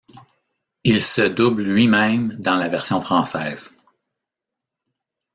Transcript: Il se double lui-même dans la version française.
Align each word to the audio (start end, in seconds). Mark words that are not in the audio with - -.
Il 0.83 0.99
se 0.99 1.21
double 1.21 1.61
lui-même 1.61 2.33
dans 2.39 2.55
la 2.57 2.69
version 2.69 2.99
française. 3.01 3.77